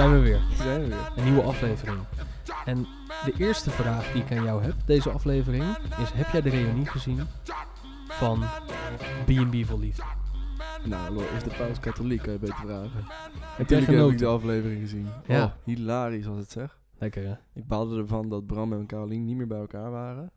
[0.00, 0.40] Zijn we weer.
[0.54, 1.12] Zijn we weer.
[1.16, 1.98] Een nieuwe aflevering.
[2.64, 2.86] En
[3.24, 5.64] de eerste vraag die ik aan jou heb, deze aflevering,
[6.02, 7.20] is: heb jij de reunie gezien
[8.08, 8.42] van
[9.24, 10.02] B&B voor Liefde?
[10.84, 13.04] Nou, is de paus katholiek, kan je beter vragen.
[13.58, 15.08] Natuurlijk heb ik de aflevering gezien.
[15.26, 15.44] Ja.
[15.44, 16.78] Oh, hilarisch was het zeg.
[16.98, 17.34] Lekker hè?
[17.52, 20.30] Ik baalde ervan dat Bram en Carolien niet meer bij elkaar waren.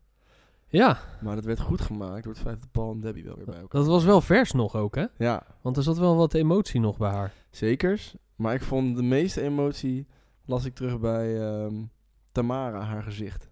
[0.67, 3.45] Ja, Maar dat werd goed gemaakt door het feit dat Paul en Debbie wel weer
[3.45, 5.05] bij elkaar dat was wel vers nog ook hè?
[5.17, 7.33] Ja, Want er zat wel wat emotie nog bij haar.
[7.49, 8.15] zekers.
[8.43, 10.07] Maar ik vond de meeste emotie,
[10.45, 11.83] las ik terug bij ehm,
[12.31, 13.49] Tamara, haar gezicht.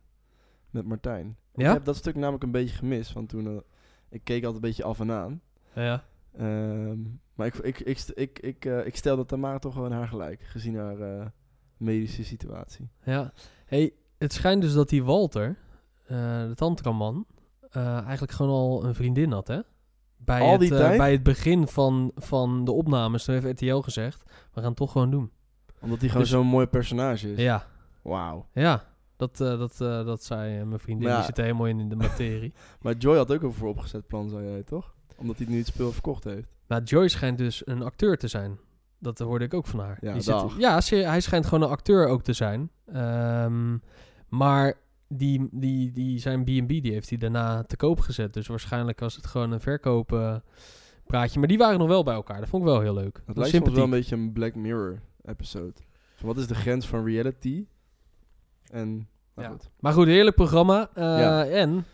[0.69, 1.37] Met Martijn.
[1.53, 1.73] Ik Ja?
[1.73, 3.13] heb dat stuk namelijk een beetje gemist.
[3.13, 3.61] Want toen, eh,
[4.09, 5.41] ik keek altijd een beetje af en aan.
[5.75, 6.03] Ja.
[6.37, 6.99] Ehm,
[7.33, 10.07] maar ik, ik, ik, ik, ik, eh, ik stel dat Tamara toch wel in haar
[10.07, 11.25] gelijk, gezien haar eh,
[11.77, 12.89] medische situatie.
[13.03, 13.33] Ja.
[13.65, 15.57] Hey, het schijnt dus dat die Walter,
[16.07, 17.25] de tantraman,
[17.71, 19.59] eigenlijk gewoon al een vriendin had, hè?
[20.25, 20.97] Bij, Al het, die eh, tijd?
[20.97, 24.91] bij het begin van, van de opnames, toen heeft RTL gezegd, we gaan het toch
[24.91, 25.31] gewoon doen.
[25.81, 27.37] Omdat hij gewoon Dus- zo'n mooi personage is.
[27.39, 27.65] Ja,
[28.01, 28.47] Wauw.
[28.53, 28.83] ja.
[29.17, 31.15] Dat, eh, dat, eh, dat zei mijn vriendin, ja.
[31.15, 32.53] die zit er helemaal in, in de materie.
[32.81, 34.93] Maar Joy had ook een vooropgezet plan, zei jij toch?
[35.17, 36.47] Omdat hij nu het speel verkocht heeft.
[36.67, 38.59] maar Joy schijnt dus een acteur te zijn.
[38.99, 39.97] Dat hoorde ik ook van haar.
[40.01, 42.69] Ja, Die zit- ja hij schijnt gewoon een acteur ook te zijn.
[42.93, 43.77] Ehm,
[44.29, 44.73] maar
[45.11, 48.33] die, die, die zijn B&B die heeft hij daarna te koop gezet.
[48.33, 51.39] Dus waarschijnlijk was het gewoon een verkooppraatje.
[51.39, 52.39] maar die waren nog wel bij elkaar.
[52.39, 53.15] Dat vond ik wel heel leuk.
[53.25, 55.73] Het Dat lijkt wel een beetje een Black Mirror episode.
[56.21, 57.65] Wat is de grens van reality?
[58.71, 58.89] En,
[59.35, 59.49] nou Ja.
[59.49, 59.69] goed.
[59.79, 60.89] Maar goed, heerlijk programma.
[60.93, 61.45] Eh, Ja.
[61.45, 61.85] En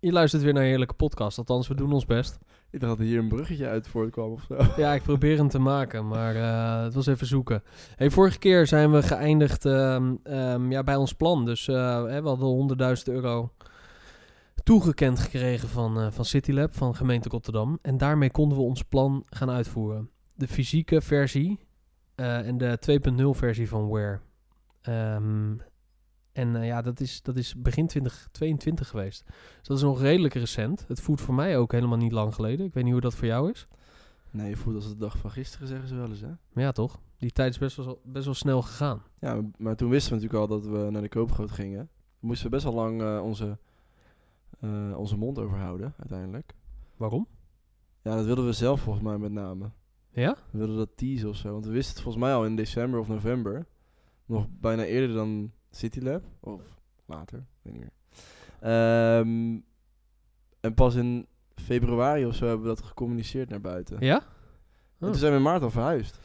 [0.00, 1.38] je luistert weer naar een heerlijke podcast.
[1.38, 2.38] Althans, we doen ons best.
[2.70, 4.56] Ik dacht dat hier een bruggetje uit voortkwam of zo.
[4.76, 7.62] Ja, ik probeer hem te maken, maar eh, het was even zoeken.
[7.96, 11.44] Hey, vorige keer zijn we geëindigd ehm, ehm, ja, bij ons plan.
[11.44, 13.52] Dus hè, we hadden 100.000 euro
[14.62, 17.78] toegekend gekregen van, eh, van CityLab, van gemeente Rotterdam.
[17.82, 20.10] En daarmee konden we ons plan gaan uitvoeren.
[20.34, 21.58] De fysieke versie
[22.14, 24.20] en de 2.0 versie van Wear.
[24.82, 25.52] Ehm,
[26.32, 29.24] en eh, ja, dat is, dat is begin 2022 geweest.
[29.58, 30.84] Dus dat is nog redelijk recent.
[30.88, 32.66] Het voelt voor mij ook helemaal niet lang geleden.
[32.66, 33.66] Ik weet niet hoe dat voor jou is.
[34.30, 36.28] Nee, je voelt als de dag van gisteren, zeggen ze wel eens, hè?
[36.52, 37.00] Maar ja, toch?
[37.18, 39.02] Die tijd is best wel, best wel snel gegaan.
[39.20, 41.88] Ja, maar- toen wisten we natuurlijk al dat we naar de koopgroot gingen.
[42.20, 43.58] Moesten we best wel lang eh, onze,
[44.60, 46.54] eh, onze mond overhouden, uiteindelijk.
[46.96, 47.26] Waarom?
[48.02, 49.70] Ja, dat wilden we zelf volgens mij met name.
[50.10, 50.36] Ja?
[50.50, 51.52] We wilden dat teasen of zo.
[51.52, 53.66] Want we wisten het volgens mij al in december of november.
[54.26, 56.22] Nog bijna eerder dan CityLab.
[56.40, 56.60] Of
[57.06, 57.92] later, weet niet meer.
[58.60, 59.58] Ehm,
[60.60, 63.96] en pas in februari of zo hebben we dat gecommuniceerd naar buiten.
[64.00, 64.16] Ja?
[64.16, 65.08] En Oh.
[65.08, 66.18] toen zijn we in maart al verhuisd.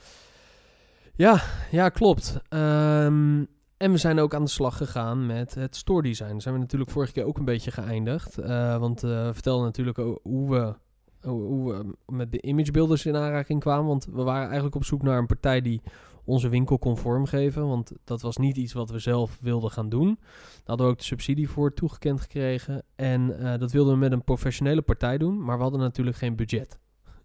[1.16, 1.42] Ja,
[1.72, 2.40] ja klopt.
[2.50, 3.44] Ehm,
[3.78, 6.32] en we zijn ook aan de slag gegaan met het store design.
[6.32, 8.38] Daar zijn we natuurlijk vorige keer ook een beetje geëindigd.
[8.38, 10.76] Eh, want eh, we vertelden natuurlijk hoe we,
[11.22, 13.86] hoe, hoe we met de imagebuilders in aanraking kwamen.
[13.86, 15.82] Want we waren eigenlijk op zoek naar een partij die
[16.26, 17.68] onze winkel kon vormgeven.
[17.68, 20.18] Want dat was niet iets wat we zelf wilden gaan doen.
[20.20, 22.84] Daar hadden we ook de subsidie voor toegekend gekregen.
[22.96, 25.44] En eh, dat wilden we met een professionele partij doen.
[25.44, 26.80] Maar we hadden natuurlijk geen budget.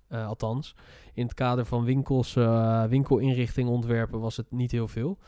[0.09, 0.75] Eh, althans,
[1.15, 5.19] in het kader van winkels, eh, winkelinrichting ontwerpen was het niet heel veel.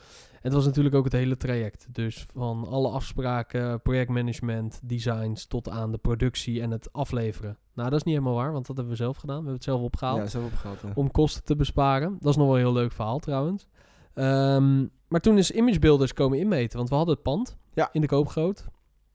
[0.43, 1.87] En het was natuurlijk ook het hele traject.
[1.91, 7.57] Dus van alle afspraken, projectmanagement, designs tot aan de productie en het afleveren.
[7.73, 9.35] Nou, dat is niet helemaal waar, want dat hebben we zelf gedaan.
[9.35, 10.81] We hebben het zelf opgehaald Ja, zelf opgehaald.
[10.81, 10.91] Ja.
[10.95, 12.17] om kosten te besparen.
[12.19, 13.67] Dat is nog wel een heel leuk verhaal trouwens.
[14.13, 17.89] Ehm, maar toen is Imagebuilders komen inmeten, want we hadden het pand Ja.
[17.91, 18.67] in de koopgroot.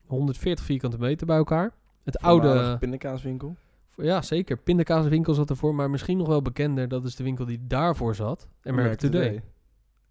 [0.07, 1.73] 140 vierkante meter bij elkaar.
[2.05, 3.57] Het oude, pindakaaswinkel.
[3.97, 7.67] ja zeker, pindakaaswinkel zat ervoor, maar misschien nog wel bekender, dat is de winkel die
[7.67, 8.49] daarvoor zat.
[8.63, 9.43] American Today.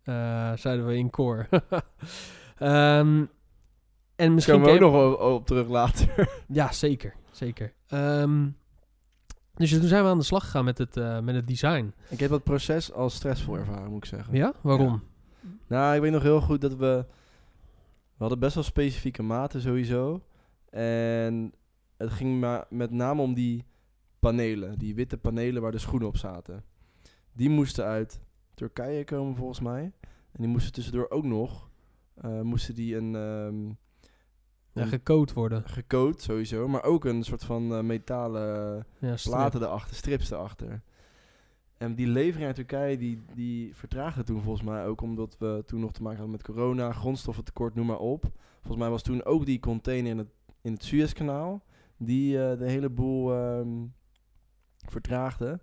[0.07, 1.47] Eh, zeiden we in koor.
[2.57, 3.25] Ehm,
[4.16, 6.29] en misschien komen we ook nog op, op terug later.
[6.47, 7.13] Ja, zeker.
[7.31, 7.73] zeker.
[7.88, 8.47] Ehm,
[9.53, 11.94] dus toen zijn we aan de slag gegaan met het, eh, met het design.
[12.09, 14.35] ik heb dat proces als stressvol ervaren, moet ik zeggen.
[14.35, 14.53] Ja?
[14.62, 15.03] Waarom?
[15.68, 17.06] Nou, ik weet nog heel goed dat we...
[18.13, 20.22] We hadden best wel specifieke maten sowieso.
[20.69, 21.53] En
[21.97, 23.66] het ging maar met name om die
[24.19, 24.77] panelen.
[24.77, 26.63] Die witte panelen waar de schoenen op zaten.
[27.33, 28.19] Die moesten uit
[28.57, 29.83] Turkije komen volgens mij.
[30.31, 31.69] En die moesten tussendoor ook nog...
[32.15, 33.12] eh, moesten die een...
[33.12, 35.69] Ja, een- gecoat worden.
[35.69, 36.68] gecoat sowieso.
[36.68, 40.81] Maar ook een soort van eh, metalen Ja, platen erachter, strips erachter.
[41.77, 45.80] En die levering uit Turkije, die, die vertraagde toen volgens mij ook omdat we toen
[45.80, 48.31] nog te maken hadden met corona, grondstoffentekort, noem maar op.
[48.59, 50.27] Volgens mij was toen ook die container in het,
[50.62, 51.63] in het Suezkanaal,
[51.98, 53.86] die eh, de hele boel ehm,
[54.89, 55.59] vertraagde.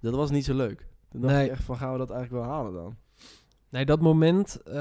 [0.00, 0.88] Dat was niet zo leuk.
[1.10, 1.44] Toen dacht Nee.
[1.44, 2.96] ik echt van, gaan we dat eigenlijk wel halen dan?
[3.70, 4.72] Nee, dat moment eh,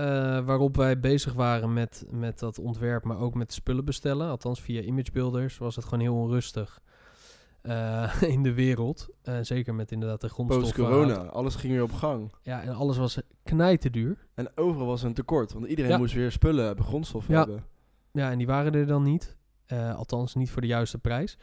[0.45, 4.81] waarop wij bezig waren met, met dat ontwerp, maar ook met spullen bestellen, althans via
[4.81, 6.79] imagebuilders, was het gewoon heel onrustig.
[7.61, 9.07] eh, in de wereld.
[9.21, 10.83] Eh, zeker met inderdaad de grondstoffen.
[10.83, 12.31] Post-corona, alles ging weer op gang.
[12.41, 14.27] Ja, en alles was knijterduur.
[14.33, 15.97] En overal was een tekort, want iedereen Ja.
[15.97, 17.39] moest weer spullen hebben, grondstoffen Ja.
[17.39, 17.63] hebben.
[18.11, 19.37] Ja, en die waren er dan niet.
[19.95, 21.37] Althans, niet voor de juiste prijs.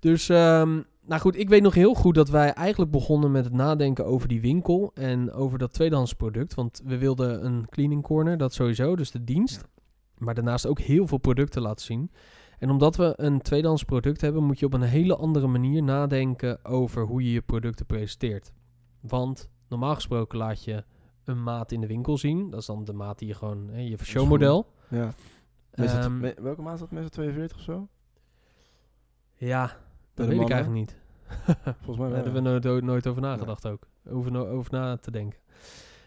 [0.00, 0.80] Dus, ehm,
[1.12, 4.28] nou goed, ik weet nog heel goed dat wij eigenlijk begonnen met het nadenken over
[4.28, 6.54] die winkel en over dat tweedehands product.
[6.54, 9.64] Want we wilden een cleaning corner, dat sowieso, dus de dienst.
[10.18, 12.10] Maar daarnaast ook heel veel producten laten zien.
[12.58, 16.64] En omdat we een tweedehands product hebben, moet je op een hele andere manier nadenken
[16.64, 18.52] over hoe je je producten presenteert.
[19.00, 20.84] Want normaal gesproken laat je
[21.24, 22.50] een maat in de winkel zien.
[22.50, 24.66] Dat is dan de maat die je gewoon, hè, je showmodel.
[24.88, 25.14] Ja.
[25.70, 26.90] Ehm, welke maand is dat?
[26.90, 27.88] Meestal 42 of zo?
[29.34, 29.76] Ja,
[30.14, 31.00] dat de weet ik eigenlijk niet.
[31.84, 33.86] Volgens mij hebben we nooit, nooit- nooit over nagedacht ook.
[34.10, 35.38] Over, no- over na te denken.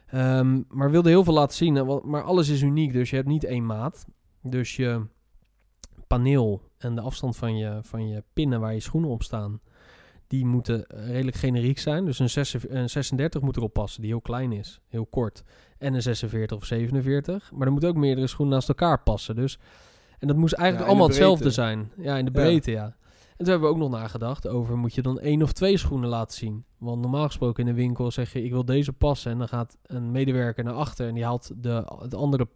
[0.07, 2.01] Ehm, maar we wilden heel veel laten zien.
[2.03, 2.93] Maar alles is uniek.
[2.93, 4.05] Dus je hebt niet één maat.
[4.41, 5.01] Dus je
[6.07, 9.59] paneel en de afstand van je, van je pinnen waar je schoenen op staan...
[10.27, 12.05] die moeten eh, redelijk generiek zijn.
[12.05, 14.79] Dus een, 46 een 36 moet erop passen, die heel klein is.
[14.87, 15.43] Heel kort.
[15.77, 17.51] En een 46 of 47.
[17.51, 19.35] Maar er moeten ook meerdere schoenen naast elkaar passen.
[19.35, 19.59] Dus,
[20.19, 21.91] en dat moest eigenlijk Ja, allemaal hetzelfde zijn.
[21.97, 22.39] Ja, in de Ja.
[22.41, 22.95] breedte, ja.
[23.37, 26.09] En toen hebben we ook nog nagedacht over, moet je dan één of twee schoenen
[26.09, 26.65] laten zien?
[26.77, 29.31] Want normaal gesproken in de winkel zeg je, ik wil deze passen.
[29.31, 32.47] En dan gaat een medewerker naar achter en die haalt de, het andere,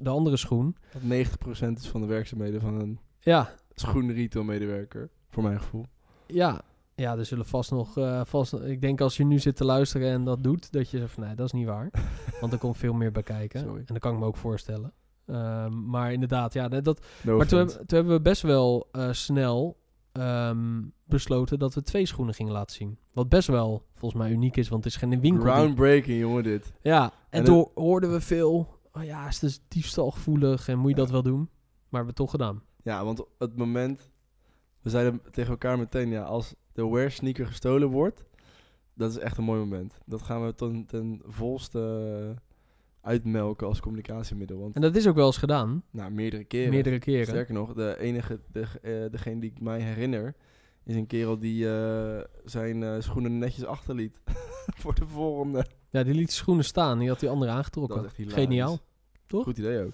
[0.00, 0.76] de andere schoen.
[0.92, 5.10] Dat 90% is van de werkzaamheden van een Ja, schoen retail medewerker.
[5.30, 5.84] Voor mijn gevoel.
[6.26, 6.60] ja.
[6.94, 10.10] Ja, er zullen vast nog, eh, vast, ik denk als je nu zit te luisteren
[10.10, 11.90] en dat doet, dat je zegt van, nee, dat is niet waar.
[12.40, 13.60] Want er komt veel meer bij kijken.
[13.60, 13.78] Sorry.
[13.78, 14.92] En dat kan ik me ook voorstellen.
[15.26, 19.76] Ehm, maar inderdaad, ja, dat, No maar toen, toen hebben we best wel eh, snel
[20.12, 22.98] ehm, besloten dat we twee schoenen gingen laten zien.
[23.12, 25.42] Wat best wel volgens mij uniek is, want het is geen winkel.
[25.42, 26.72] Groundbreaking, jongen, dit.
[26.82, 28.76] Ja, en, En toen hoorden we veel.
[28.92, 31.02] Oh ja, is dus diefstalgevoelig en moet je Ja.
[31.02, 31.38] dat wel doen?
[31.38, 31.48] Maar
[31.88, 32.62] we hebben het toch gedaan.
[32.82, 34.10] Ja, want het moment...
[34.82, 38.24] We zeiden tegen elkaar meteen, ja, als de wear sneaker gestolen wordt...
[38.94, 39.98] Dat is echt een mooi moment.
[40.06, 42.34] Dat gaan we ten, ten volste
[43.08, 44.58] uitmelken als communicatiemiddel.
[44.58, 46.70] Want, En dat is ook wel eens gedaan, nou, meerdere keren.
[46.70, 47.26] meerdere keren.
[47.26, 50.34] Sterker nog, de enige, de, eh, degene die ik mij herinner...
[50.84, 54.20] is een kerel die eh, zijn eh, schoenen netjes achterliet.
[54.80, 55.66] voor de volgende.
[55.90, 58.08] Ja, die liet schoenen staan, die had die andere aangetrokken.
[58.16, 58.34] Hilarisch.
[58.42, 58.78] Geniaal.
[59.26, 59.44] Toch?
[59.44, 59.92] Goed idee ook.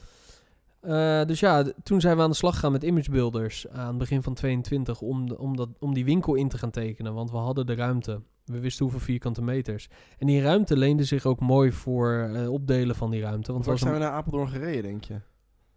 [0.81, 3.99] Eh, dus ja, d- toen zijn we aan de slag gegaan met imagebuilders aan het
[3.99, 7.15] begin van 22 om, de- om, dat, om die winkel in te gaan tekenen.
[7.15, 8.21] Want we hadden de ruimte.
[8.45, 9.89] We wisten hoeveel vierkante meters.
[10.19, 13.53] En die ruimte leende zich ook mooi voor eh, opdelen van die ruimte.
[13.53, 15.21] Want waar zijn we naar Apeldoorn gereden, denk je?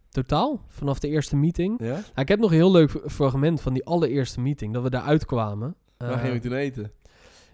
[0.10, 1.80] totaal, vanaf de eerste meeting.
[1.80, 1.92] Ja?
[1.92, 4.74] Nou, ik heb nog een heel leuk fragment van die allereerste meeting.
[4.74, 5.76] Dat we daar uitkwamen.
[5.98, 6.92] Waar Eh, gingen we toen eten?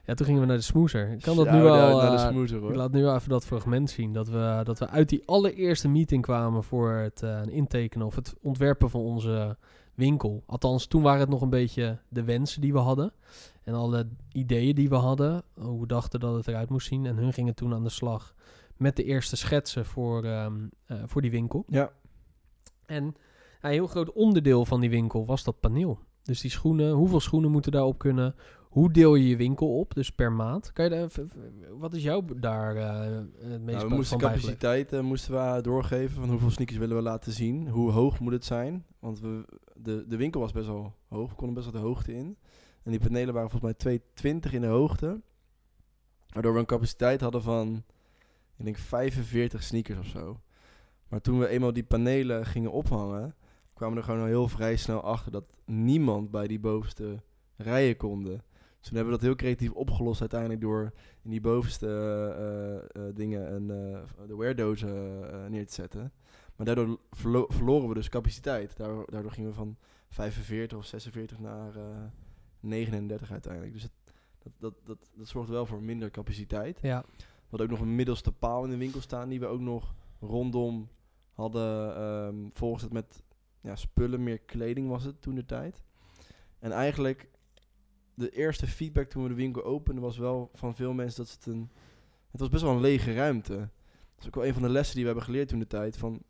[0.06, 1.10] Ja, toen gingen we naar de smoezer.
[1.12, 1.98] Ik kan dat nu al...
[1.98, 2.70] naar de eh, smoezer, hoor.
[2.70, 4.14] ik laat nu even dat fragment zien.
[4.14, 8.34] Dat we, dat we uit die allereerste meeting kwamen voor het eh, intekenen of het
[8.42, 9.58] ontwerpen van onze
[9.96, 10.44] winkel.
[10.46, 13.14] Althans, toen waren het nog een beetje de wensen die we hadden.
[13.64, 15.44] En alle ideeën die we hadden.
[15.54, 17.06] Hoe we dachten dat het eruit moest zien.
[17.06, 18.36] En hun gingen toen aan de slag
[18.78, 21.64] met de eerste schetsen voor, ehm, eh, voor die winkel.
[21.68, 21.92] Ja.
[22.86, 23.16] En
[23.62, 26.00] een heel groot onderdeel van die winkel was dat paneel.
[26.24, 28.36] Dus die schoenen, hoeveel schoenen moeten daarop kunnen?
[28.74, 29.94] Hoe deel je je winkel op?
[29.94, 30.72] Dus per maand.
[30.72, 31.10] Kan je daar,
[31.78, 33.00] wat is jou daar eh,
[33.38, 37.02] het meest Nou, we moesten capaciteit eh, moesten we doorgeven van hoeveel sneakers willen we
[37.02, 37.68] laten zien.
[37.68, 38.86] Hoe hoog moet het zijn?
[39.00, 41.30] Want we, de, de winkel was best wel hoog.
[41.30, 42.38] We konden best wel de hoogte in.
[42.84, 44.00] En die panelen waren volgens mij
[44.44, 45.22] 2,20 in de hoogte.
[46.28, 47.84] Waardoor we een capaciteit hadden van,
[48.58, 50.40] ik denk 45 sneakers of zo.
[51.08, 53.36] Maar toen we eenmaal die panelen gingen ophangen,
[53.74, 57.22] kwamen we er gewoon heel vrij snel achter dat niemand bij die bovenste
[57.56, 58.42] rijen konden.
[58.84, 63.08] Dus toen hebben we dat heel creatief opgelost uiteindelijk door in die bovenste eh, eh,
[63.08, 63.68] eh, dingen een,
[64.28, 66.12] de weardozen neer te zetten.
[66.56, 68.78] Maar daardoor verlo- verloren we dus capaciteit.
[68.78, 69.78] Daardoor, daardoor gingen we van
[70.10, 71.84] 45 of 46 naar eh
[72.60, 73.74] 39 uiteindelijk.
[73.74, 73.92] Dus het,
[74.40, 76.80] dat, dat, dat, dat zorgt wel voor minder capaciteit.
[76.82, 79.62] Ja, We hadden ook nog een middelste paal in de winkel staan die we ook
[79.62, 80.90] nog rondom
[81.34, 81.96] hadden.
[81.96, 83.24] ehm volgens het met
[83.62, 85.84] ja, spullen, meer kleding was het toen de tijd.
[86.60, 87.30] En eigenlijk
[88.16, 91.46] de eerste feedback toen we de winkel openden was wel van veel mensen dat het
[91.46, 91.70] een...
[92.32, 93.56] Het was best wel een lege ruimte.
[93.56, 95.98] Dat is ook wel een van de lessen die we hebben geleerd toen de tijd.
[95.98, 96.22] Van,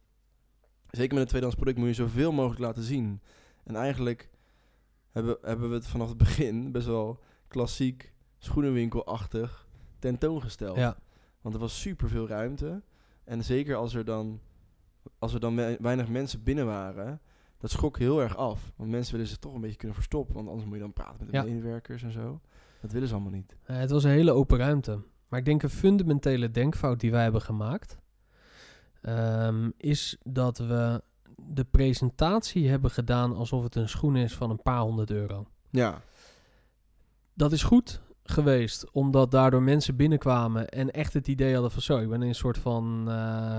[0.89, 3.21] zeker met een tweedehands product moet je zoveel mogelijk laten zien.
[3.63, 4.29] En eigenlijk
[5.11, 9.67] hebben, hebben we het vanaf het begin best wel klassiek schoenenwinkelachtig
[9.99, 10.77] tentoongesteld.
[10.77, 10.97] ja.
[11.41, 12.81] Want er was super veel ruimte.
[13.23, 14.39] En zeker als er dan,
[15.19, 17.21] als er dan we- weinig mensen binnen waren,
[17.63, 18.72] dat schrok heel erg af.
[18.75, 20.36] Want mensen willen zich toch een beetje kunnen verstoppen.
[20.36, 21.43] Want anders moet je dan praten met de Ja.
[21.43, 22.39] medewerkers en zo.
[22.82, 23.55] Dat willen ze allemaal niet.
[23.63, 25.00] Eh, het was een hele open ruimte.
[25.27, 27.98] Maar ik denk een fundamentele denkfout die wij hebben gemaakt...
[29.01, 31.01] ehm, is dat we
[31.46, 35.46] de presentatie hebben gedaan alsof het een schoen is van een paar honderd euro.
[35.70, 36.01] Ja,
[37.34, 41.98] dat is goed geweest, omdat daardoor mensen binnenkwamen en echt het idee hadden van zo,
[41.98, 43.10] ik ben in een soort van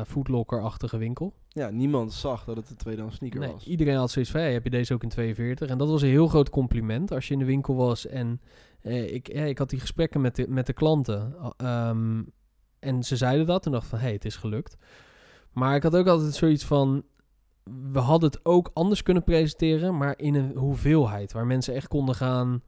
[0.07, 1.35] foodlocker-achtige winkel.
[1.55, 3.67] Ja, niemand zag dat het een tweedehands sneaker Nee, was.
[3.67, 5.69] iedereen had zoiets van, hey, heb je deze ook in 42?
[5.69, 8.07] En dat was een heel groot compliment als je in de winkel was.
[8.07, 8.41] En
[8.81, 11.35] eh, ik, ja, ik had die gesprekken met de, met de klanten.
[11.57, 12.23] Ehm,
[12.79, 14.77] en ze zeiden dat en dacht van, hé, hey, het is gelukt.
[15.53, 17.03] Maar ik had ook altijd zoiets van,
[17.93, 21.33] we hadden het ook anders kunnen presenteren, maar in een hoeveelheid.
[21.33, 22.63] Waar mensen echt konden gaan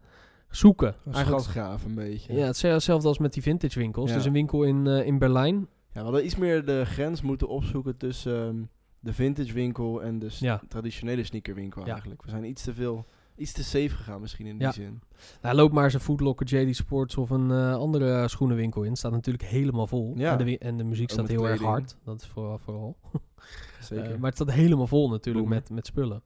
[0.51, 0.95] zoeken.
[1.11, 2.35] Schatgraaf een beetje.
[2.35, 4.11] ja, hetzelfde als met die vintage winkels.
[4.11, 4.17] Ja.
[4.17, 5.57] Dus een winkel in, eh, in Berlijn.
[5.57, 8.63] Ja, we hadden iets meer de grens moeten opzoeken tussen ehm,
[9.07, 10.61] de vintage winkel en de Ja.
[10.69, 11.93] traditionele sneakerwinkel Ja.
[11.93, 12.23] eigenlijk.
[12.23, 13.05] We zijn iets te veel,
[13.37, 14.73] iets te safe gegaan misschien in die Ja.
[14.73, 15.01] zin.
[15.43, 18.97] Nou, loop maar eens een Foodlocker, JD Sports of een eh, andere schoenenwinkel in.
[18.97, 20.13] Staat natuurlijk helemaal vol.
[20.17, 20.39] Ja.
[20.39, 21.97] En, de, en de muziek Ook staat heel erg hard.
[22.05, 22.59] Dat is vooral.
[22.59, 22.97] vooral.
[23.81, 24.05] Zeker.
[24.05, 26.23] Eh, maar het staat helemaal vol natuurlijk met, met spullen.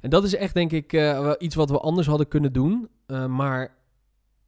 [0.00, 2.88] En dat is echt denk ik eh, iets wat we anders hadden kunnen doen.
[3.28, 3.74] Maar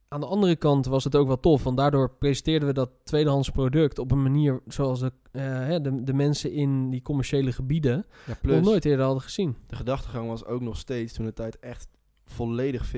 [0.07, 1.63] aan de andere kant was het ook wel tof.
[1.63, 6.13] Want daardoor presenteerden we dat tweedehands product op een manier zoals de, eh, de, de
[6.13, 9.55] mensen in die commerciële gebieden ja, nog nooit eerder hadden gezien.
[9.67, 11.87] de gedachtegang was ook nog steeds toen de tijd echt
[12.25, 12.91] volledig 50-50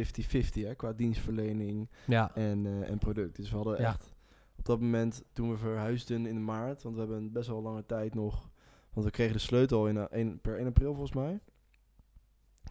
[0.66, 3.36] hè, qua dienstverlening Ja, en, eh, en product.
[3.36, 3.88] Dus we hadden Ja.
[3.88, 4.14] echt
[4.58, 8.14] op dat moment toen we verhuisden in maart, want we hebben best wel lange tijd
[8.16, 8.50] nog,
[8.94, 11.40] want we kregen de sleutel in, eh, een- per 1 april volgens mij.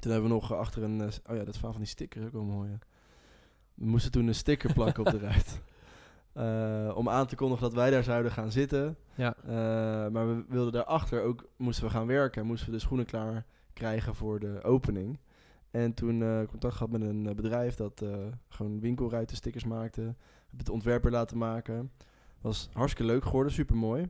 [0.01, 2.45] Toen hebben we nog achter een, oh ja, dat is van die stickers ook wel
[2.45, 2.79] mooi.
[3.79, 5.61] We moesten toen een sticker plakken op de ruit.
[6.33, 8.97] Eh, om aan te kondigen dat wij daar zouden gaan zitten.
[9.15, 9.35] ja.
[9.43, 9.51] Eh,
[10.13, 12.47] maar we wilden daarachter ook, moesten we gaan werken.
[12.47, 15.19] Moesten we de schoenen klaar krijgen voor de opening.
[15.71, 18.05] En toen eh, contact gehad met een bedrijf dat
[18.49, 20.01] gewoon winkelruitenstickers maakte.
[20.51, 21.93] Heb het ontwerper laten maken.
[22.41, 24.09] Was hartstikke leuk geworden, super mooi.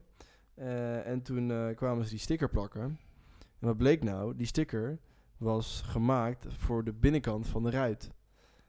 [1.05, 2.83] en toen kwamen ze die sticker plakken.
[3.59, 4.37] En wat bleek nou?
[4.37, 4.99] Die sticker
[5.37, 8.11] was gemaakt voor de binnenkant van de ruit.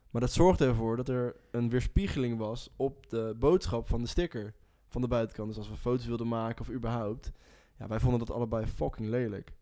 [0.10, 4.54] Maar dat zorgde ervoor dat er een weerspiegeling was op de boodschap van de sticker
[4.88, 5.48] van de buitenkant.
[5.48, 7.32] Dus als we foto's wilden maken of überhaupt.
[7.80, 9.54] Ja, wij vonden dat allebei fucking lelijk.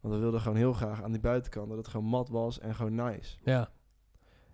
[0.00, 2.74] Want we wilden gewoon heel graag aan die buitenkant dat het gewoon mat was en
[2.74, 3.36] gewoon nice.
[3.42, 3.70] Ja.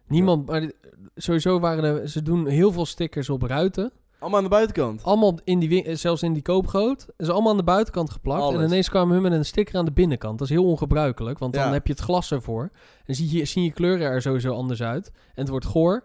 [0.07, 0.71] Niemand, maar
[1.15, 3.93] sowieso waren er, ze doen heel veel stickers op ruiten.
[4.19, 5.03] Allemaal aan de buitenkant.
[5.03, 7.07] Allemaal in die, win- zelfs in die koopgoot.
[7.17, 8.55] Is allemaal aan de buitenkant geplakt.
[8.55, 10.39] En ineens kwamen hun met een sticker aan de binnenkant.
[10.39, 11.73] Dat is heel ongebruikelijk, want dan Ja.
[11.73, 12.71] heb je het glas ervoor.
[13.05, 15.07] En zie je, zien je kleuren er sowieso anders uit.
[15.15, 16.05] En het wordt goor.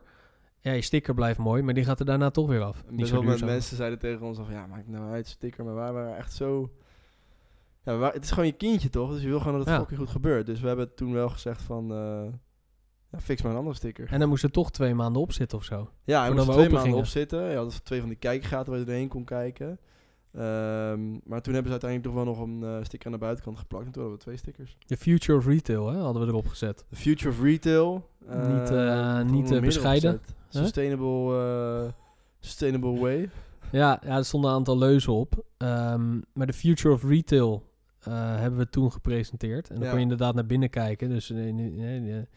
[0.60, 2.84] Ja, je sticker blijft mooi, maar die gaat er daarna toch weer af.
[2.90, 5.64] Niet zo mensen zeiden tegen ons van ja, maak nou uit, sticker.
[5.66, 6.70] Maar wij waren echt zo...
[7.86, 9.12] Ja, het is gewoon je kindje toch?
[9.12, 9.80] Dus je wil gewoon dat het Ja.
[9.80, 10.46] fucking goed gebeurt.
[10.46, 11.92] Dus we hebben toen wel gezegd van...
[11.94, 12.34] eh,
[13.14, 14.08] ja, fix maar een andere sticker.
[14.12, 15.90] En dan moest er toch twee maanden op zitten of zo.
[16.04, 16.98] Ja, hij moest we twee maanden gingen.
[16.98, 17.50] op zitten.
[17.50, 19.80] Je had twee van die kijkgaten waar je doorheen kon kijken.
[20.34, 23.58] Ehm, maar toen hebben ze uiteindelijk toch wel nog een eh, sticker aan de buitenkant
[23.58, 23.86] geplakt.
[23.86, 24.78] En toen hadden we twee stickers.
[24.86, 26.86] The Future of Retail hè, hadden we erop gezet.
[26.90, 28.10] The Future of Retail.
[28.20, 30.22] Niet, eh, niet, eh, meer bescheiden.
[30.50, 31.94] Sustainable,
[32.40, 33.30] sustainable Way.
[33.72, 35.44] Ja, ja, er stonden een aantal leuzen op.
[35.58, 37.64] Ehm, maar de Future of Retail
[38.10, 39.70] hebben we toen gepresenteerd.
[39.70, 39.90] En dan Ja.
[39.90, 41.10] kon je inderdaad naar binnen kijken.
[41.10, 42.28] Dus in- in- in-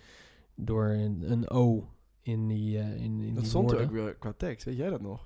[0.57, 1.89] door een, een O
[2.23, 4.65] in die, eh, in, in Dat die stond er ook weer qua tekst.
[4.65, 5.23] Weet jij dat nog?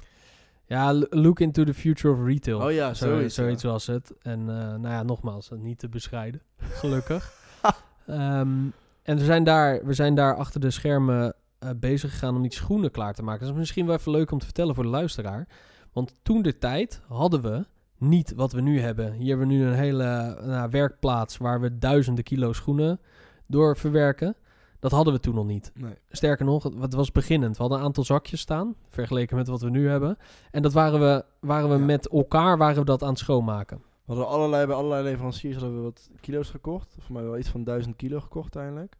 [0.66, 2.60] Ja, look into the future of retail.
[2.60, 3.70] Oh ja, Zo- zoiets, ja.
[3.70, 4.14] was het.
[4.22, 6.42] En eh, nou ja, nogmaals, niet te bescheiden.
[6.80, 7.32] Gelukkig.
[8.06, 8.58] Ehm,
[9.02, 12.52] en we zijn, daar, we zijn daar achter de schermen eh, bezig gegaan om die
[12.52, 13.40] schoenen klaar te maken.
[13.40, 15.49] Dat is misschien wel even leuk om te vertellen voor de luisteraar.
[15.92, 17.64] Want toen de tijd hadden we
[17.99, 19.12] niet wat we nu hebben.
[19.12, 23.00] Hier hebben we nu een hele nou, werkplaats waar we duizenden kilo schoenen
[23.46, 24.37] door verwerken.
[24.80, 25.72] Dat hadden we toen nog niet.
[25.75, 25.94] Nee.
[26.10, 27.56] Sterker nog, het was beginnend.
[27.56, 30.16] We hadden een aantal zakjes staan, vergeleken met wat we nu hebben.
[30.50, 31.84] En dat waren we, waren we Ja.
[31.84, 33.76] met elkaar waren we dat aan het schoonmaken.
[33.78, 36.96] We hadden allerlei, bij allerlei leveranciers hadden we wat kilo's gekocht.
[37.00, 38.96] Voor mij wel iets van 1000 kilo gekocht uiteindelijk.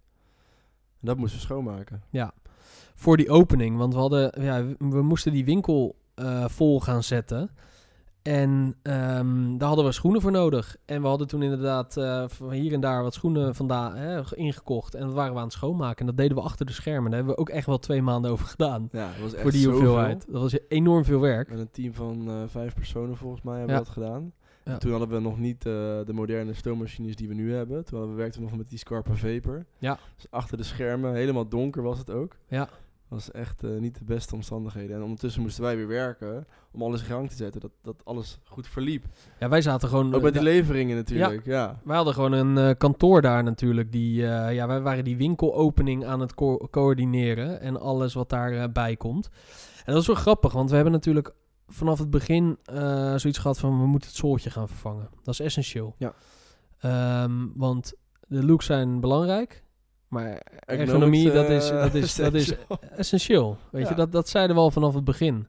[1.01, 2.03] En dat moesten we schoonmaken.
[2.95, 7.03] Voor die opening, want we, hadden, ja, we- we moesten die winkel eh, vol gaan
[7.03, 7.51] zetten.
[8.23, 10.77] En ehm, daar hadden we schoenen voor nodig.
[10.85, 14.95] En we hadden toen inderdaad eh, hier en daar wat schoenen vandaan hè, ingekocht.
[14.95, 15.99] En dat waren we aan het schoonmaken.
[16.01, 17.05] En dat deden we achter de schermen.
[17.11, 18.89] Daar hebben we ook echt wel twee maanden over gedaan.
[18.93, 19.79] Ja, dat was echt voor die zoveel.
[19.81, 20.27] hoeveelheid.
[20.33, 21.51] Dat was enorm veel werk.
[21.51, 23.79] Met een team van eh, vijf personen volgens mij hebben Ja.
[23.81, 24.33] we dat gedaan.
[24.65, 24.73] Ja.
[24.73, 27.85] En toen hadden we nog niet eh, de moderne stoommachines die we nu hebben.
[27.85, 29.65] Toen we werkten we nog met die Scarpa Vapor.
[29.79, 29.99] Ja.
[30.17, 32.37] Dus achter de schermen, helemaal donker was het ook.
[32.49, 32.69] Ja.
[33.11, 34.97] Was echt eh, niet de beste omstandigheden.
[34.97, 37.61] En ondertussen moesten wij weer werken om alles in gang te zetten.
[37.61, 39.05] Dat, dat alles goed verliep.
[39.39, 40.15] Ja, wij zaten gewoon...
[40.15, 41.45] Ook met die eh, leveringen natuurlijk.
[41.45, 41.81] Ja.
[41.85, 43.93] Wij hadden gewoon een eh, kantoor daar natuurlijk.
[43.93, 47.61] Die, ja, wij waren die winkelopening aan het co- coördineren.
[47.61, 49.29] En alles wat daarbij bij komt.
[49.85, 51.35] En dat is wel grappig, want we hebben natuurlijk
[51.69, 52.59] vanaf het begin
[53.17, 53.81] zoiets gehad van...
[53.81, 55.09] we moeten het zooltje gaan vervangen.
[55.23, 55.95] Dat is essentieel.
[55.99, 56.15] Ja.
[56.79, 57.93] Ehm, want
[58.29, 59.65] de looks zijn belangrijk.
[60.11, 62.53] Maar ergonomie, dat is, eh, dat is, dat is
[62.97, 63.57] essentieel.
[63.71, 65.47] Weet je, dat, dat zeiden we al vanaf het begin.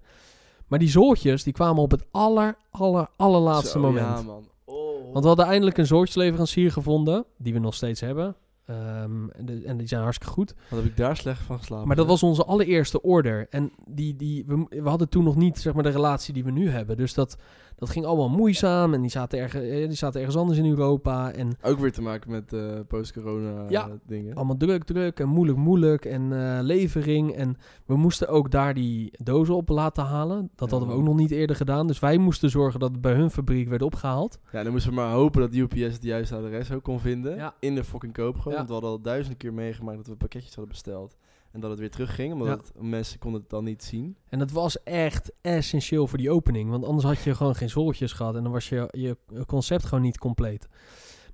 [0.67, 4.17] Maar die zoortjes, die kwamen op het aller, aller, allerlaatste moment.
[4.17, 4.47] Ja, man.
[4.65, 5.03] Oh.
[5.11, 8.35] Want we hadden eindelijk een zoortjesleverancier gevonden, die we nog steeds hebben.
[8.65, 10.53] Ehm, en, de- en die zijn hartstikke goed.
[10.69, 11.87] Wat heb ik daar slecht van geslapen.
[11.87, 13.47] Maar dat was onze allereerste order.
[13.49, 16.51] En die, die, we, we hadden toen nog niet zeg maar, de relatie die we
[16.51, 16.97] nu hebben.
[16.97, 17.35] Dus dat,
[17.81, 18.93] dat ging allemaal moeizaam.
[18.93, 21.31] En die zaten, erg, eh, die zaten ergens anders in Europa.
[21.31, 23.87] En Ook weer te maken met eh, post-corona Ja.
[23.87, 24.35] eh, dingen.
[24.35, 26.05] allemaal druk, druk en moeilijk, moeilijk.
[26.05, 27.31] En levering.
[27.35, 30.49] En we moesten ook daar die dozen op laten halen.
[30.55, 30.77] Dat Ja.
[30.77, 31.87] hadden we ook nog niet eerder gedaan.
[31.87, 34.39] Dus wij moesten zorgen dat het bij hun fabriek werd opgehaald.
[34.51, 37.35] Ja, dan moesten we maar hopen dat UPS het juiste adres ook kon vinden.
[37.35, 37.53] Ja.
[37.59, 38.17] In de fucking.
[38.17, 38.23] Ja.
[38.23, 41.17] Want we hadden al duizend keer meegemaakt dat we pakketjes hadden besteld.
[41.51, 42.53] En dat het weer terugging, omdat Ja.
[42.55, 44.17] het- mensen konden het dan niet zien.
[44.29, 46.69] En dat was echt essentieel voor die opening.
[46.69, 48.35] Want anders had je gewoon geen zooltjes gehad.
[48.35, 50.67] En dan was je, je concept gewoon niet compleet.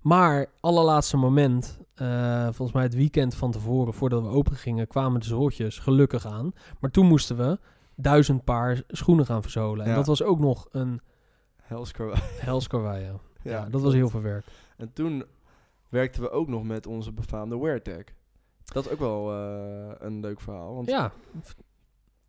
[0.02, 5.20] Maar allerlaatste moment, eh, volgens mij het weekend van tevoren, voordat we open gingen, kwamen
[5.20, 6.52] de zooltjes gelukkig aan.
[6.80, 7.60] Maar toen moesten we
[7.96, 9.86] duizend paar schoenen gaan verzolen.
[9.86, 11.02] En dat was ook nog een
[12.38, 13.04] helskarwei.
[13.04, 13.12] Ja.
[13.44, 14.46] ja, ja, dat was heel veel werk.
[14.78, 15.24] En toen
[15.90, 18.04] werkten we ook nog met onze befaamde WearTag.
[18.74, 20.76] Dat is ook wel eh, een leuk verhaal.
[20.76, 21.12] Want Ja,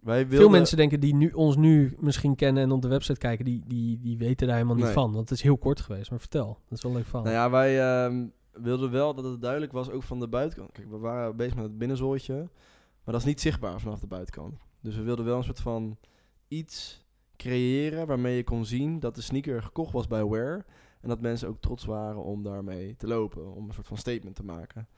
[0.00, 0.38] wij wilden...
[0.38, 3.62] veel mensen denken die nu, ons nu misschien kennen en op de website kijken, die,
[3.66, 4.94] die, die weten daar helemaal niet Nee.
[4.94, 5.12] van.
[5.12, 6.10] Want het is heel kort geweest.
[6.10, 7.22] Maar vertel, dat is wel leuk van.
[7.22, 10.72] Nou ja, wij ehm, wilden wel dat het duidelijk was, ook van de buitenkant.
[10.72, 12.34] Kijk, we waren bezig met het binnenzoortje,
[13.04, 14.54] maar dat is niet zichtbaar vanaf de buitenkant.
[14.82, 15.96] Dus we wilden wel een soort van
[16.48, 17.04] iets
[17.36, 20.64] creëren waarmee je kon zien dat de sneaker gekocht was bij Wear.
[21.00, 24.36] En dat mensen ook trots waren om daarmee te lopen, om een soort van statement
[24.36, 24.88] te maken.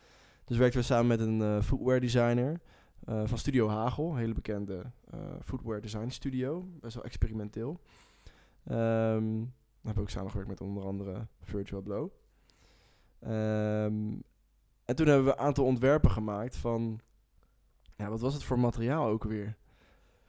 [0.44, 2.60] Dus werkten we samen met een eh, footwear designer
[3.04, 7.80] eh, van Studio Hagel, hele bekende eh, footwear design studio, best wel experimenteel.
[8.64, 9.44] Ehm
[9.80, 12.08] we hebben ook samengewerkt met onder andere Virtual Blow.
[13.20, 14.18] Ehm,
[14.84, 17.00] en toen hebben we een aantal ontwerpen gemaakt van...
[17.96, 19.56] Ja, wat was het voor materiaal ook weer?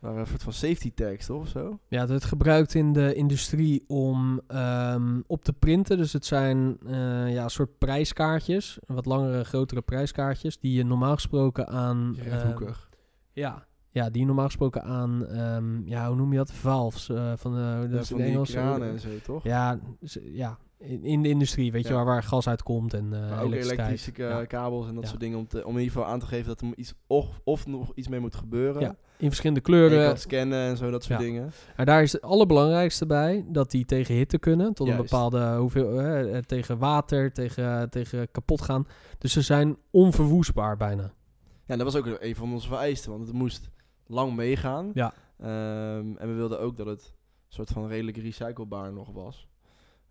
[0.01, 1.41] Waren een soort van safety tags, toch?
[1.41, 1.79] Of zo?
[1.87, 5.97] Ja, het wordt gebruikt in de industrie om ehm, op te printen.
[5.97, 8.79] Dus het zijn eh, ja, een soort prijskaartjes.
[8.87, 10.59] Wat langere, grotere prijskaartjes.
[10.59, 12.15] Die je normaal gesproken aan...
[12.19, 12.89] Rechthoekig.
[13.33, 15.27] ja, ja, die normaal gesproken aan...
[15.27, 16.51] ehm, ja, hoe noem je dat?
[16.51, 17.09] Valves.
[17.09, 19.43] eh, van, de Ja, dat is van in die Engels, kranen eh, en zo, toch?
[19.43, 19.79] Ja,
[20.21, 23.51] ja in, in de industrie, weet je, waar, waar gas uitkomt en eh maar ook
[23.51, 23.79] elektriciteit.
[23.89, 25.37] elektrische eh, kabels en dat soort dingen.
[25.37, 27.91] Om, te, om in ieder geval aan te geven dat er iets, of, of nog
[27.95, 28.81] iets mee moet gebeuren.
[28.81, 30.17] Ja, in verschillende En kleuren.
[30.17, 31.25] scannen en zo, dat soort Ja.
[31.25, 31.51] dingen.
[31.77, 34.73] Maar daar is het allerbelangrijkste bij dat die tegen hitte kunnen.
[34.73, 35.99] Tot een bepaalde hoeveel.
[36.01, 38.87] eh, tegen water, tegen, tegen kapot gaan.
[39.17, 41.03] Dus ze zijn onverwoestbaar bijna.
[41.03, 43.69] Ja, en dat was ook een van onze vereisten, want het moest
[44.07, 44.91] lang meegaan.
[44.93, 45.13] Ja.
[45.39, 47.13] Ehm, en we wilden ook dat het een
[47.57, 49.47] soort van redelijk recyclebaar nog was.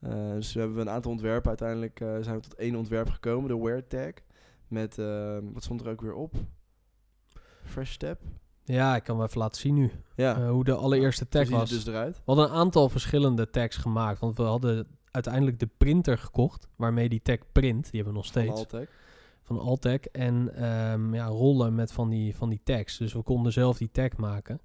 [0.00, 1.48] Eh, dus we hebben een aantal ontwerpen.
[1.48, 4.12] Uiteindelijk eh, zijn we tot één ontwerp gekomen, de Wear Tag.
[4.68, 6.34] Met, ehm, wat stond er ook weer op?
[7.64, 8.20] Fresh Step.
[8.64, 11.70] Ja, ik kan wel even laten zien nu Ja, eh, hoe de allereerste tag was.
[11.70, 12.16] dus eruit.
[12.16, 14.20] We hadden een aantal verschillende tags gemaakt.
[14.20, 16.68] Want we hadden uiteindelijk de printer gekocht.
[16.76, 17.82] Waarmee die tag print.
[17.90, 18.58] Die hebben we nog Van steeds.
[18.58, 18.88] Altec.
[19.56, 22.98] Van Altec en ehm, ja, rollen met van die, van die tags.
[22.98, 24.60] Dus we konden zelf die tag maken.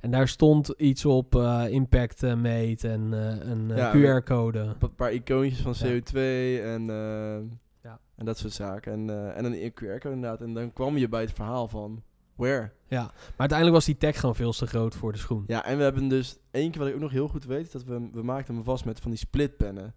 [0.00, 4.58] En daar stond iets op eh, impact eh, meet en eh, een Ja, QR-code.
[4.78, 6.00] Een paar icoontjes van Ja.
[6.00, 6.14] CO2
[6.64, 6.86] en,
[7.82, 8.00] Ja.
[8.16, 8.92] en dat soort zaken.
[8.92, 10.40] En, en een QR-code inderdaad.
[10.40, 12.02] En dan kwam je bij het verhaal van
[12.36, 12.72] Wear.
[12.88, 15.44] Ja, maar uiteindelijk was die tag gewoon veel te groot voor de schoen.
[15.46, 17.84] Ja, en we hebben dus één keer wat ik ook nog heel goed weet, dat
[17.84, 19.94] we, we maakten hem vast met van die splitpennen.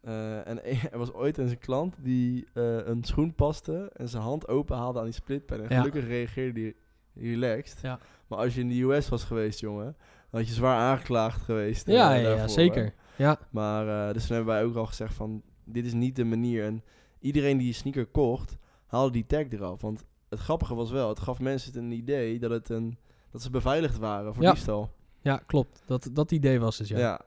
[0.00, 4.22] Eh, en er was ooit eens een klant die eh, een schoen paste en zijn
[4.22, 5.68] hand open haalde aan die splitpennen.
[5.68, 5.78] En Ja.
[5.82, 6.74] gelukkig reageerde hij
[7.14, 7.78] relaxed.
[7.82, 7.98] Ja.
[8.26, 9.96] Maar als je in de US was geweest, jongen,
[10.30, 11.88] dan had je zwaar aangeklaagd geweest.
[11.88, 12.94] eh, Ja, ja, zeker.
[13.16, 16.64] Ja, Maar dus toen hebben wij ook al gezegd van, dit is niet de manier.
[16.64, 16.82] En
[17.20, 18.56] iedereen die je sneaker kocht,
[18.86, 19.80] haalde die tag eraf.
[19.80, 22.98] Want het grappige was wel, het gaf mensen het een idee dat, het een,
[23.30, 24.92] dat ze beveiligd waren voor diefstal.
[25.20, 25.82] ja klopt.
[25.86, 26.98] Dat, dat idee was het, ja.
[26.98, 27.20] ja.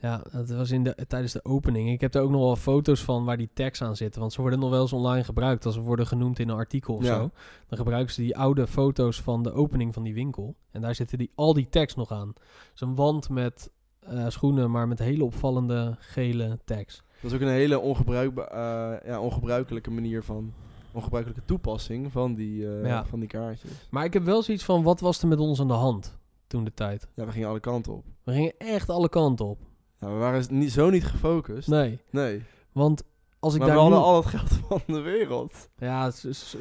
[0.00, 1.90] Ja, dat was in de, tijdens de opening.
[1.90, 4.20] Ik heb er ook nog wel foto's van waar die tags aan zitten.
[4.20, 6.94] Want ze worden nog wel eens online gebruikt als ze worden genoemd in een artikel
[6.94, 7.16] of Ja.
[7.16, 7.30] zo.
[7.68, 10.54] Dan gebruiken ze die oude foto's van de opening van die winkel.
[10.70, 12.32] En daar zitten die, al die tags nog aan.
[12.72, 17.02] Dus een wand met eh, schoenen, maar met hele opvallende gele tags.
[17.20, 20.52] Dat is ook een hele ongebruikba eh, ja, ongebruikelijke manier van...
[20.92, 23.04] Ongebruikelijke toepassing van die, eh, Ja.
[23.04, 23.70] van die kaartjes.
[23.90, 26.64] Maar ik heb wel zoiets van, wat was er met ons aan de hand toen
[26.64, 27.08] de tijd?
[27.14, 28.04] Ja, we gingen alle kanten op.
[28.24, 29.58] We gingen echt alle kanten op.
[30.00, 31.68] Ja, we waren niet, zo niet gefocust.
[31.68, 32.42] Nee, Nee.
[32.72, 33.02] want
[33.38, 33.92] als ik Maar we daar nu...
[33.92, 35.68] hadden al het geld van de wereld.
[35.78, 36.10] Ja,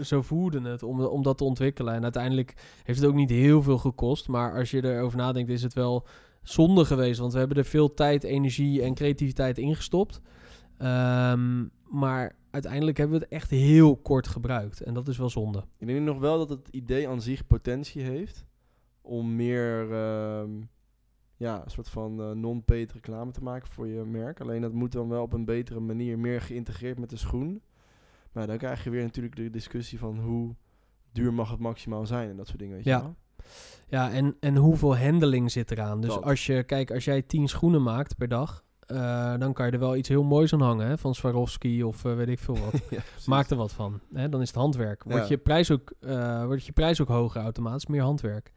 [0.04, 1.94] zo voelde het om, om dat te ontwikkelen.
[1.94, 4.28] En uiteindelijk heeft het ook niet heel veel gekost.
[4.28, 6.06] Maar als je erover nadenkt, is het wel
[6.44, 7.20] zonde geweest.
[7.20, 10.22] Want we hebben er veel tijd, energie en creativiteit in gestopt.
[10.78, 14.82] Ehm, maar uiteindelijk hebben we het echt heel kort gebruikt.
[14.82, 15.64] En dat is wel zonde.
[15.78, 18.46] Ik denk nog wel dat het idee aan zich potentie heeft
[19.02, 20.50] om meer, ehm,
[21.38, 24.42] ja, een soort van eh, non-paid reclame te maken voor je merk.
[24.42, 27.62] Alleen dat moet dan wel op een betere manier meer geïntegreerd met de schoen.
[28.32, 30.56] Maar dan krijg je weer natuurlijk de discussie van hoe
[31.12, 32.98] duur mag het maximaal zijn en dat soort dingen, weet Ja.
[32.98, 33.16] je wel.
[33.88, 36.02] Ja, en, en hoeveel handling zit eraan?
[36.02, 36.24] Dus Dat.
[36.24, 39.80] als je, kijk, als jij tien schoenen maakt per dag, eh, dan kan je er
[39.80, 40.98] wel iets heel moois aan hangen, hè?
[40.98, 42.82] Van Swarovski of eh, weet ik veel wat.
[42.90, 43.00] ja.
[43.26, 44.00] Maak er wat van.
[44.14, 44.30] Hè?
[44.30, 45.04] Dan is het handwerk.
[45.04, 45.30] Wordt, Ja.
[45.30, 45.94] je prijs ook,
[46.46, 48.52] wordt je prijs ook hoger automatisch, meer handwerk.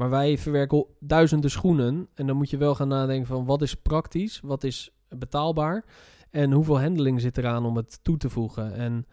[0.00, 2.08] Maar wij verwerken duizenden schoenen.
[2.14, 5.84] En dan moet je wel gaan nadenken van wat is praktisch, wat is betaalbaar.
[6.30, 8.74] En hoeveel handling zit eraan om het toe te voegen.
[8.74, 9.06] En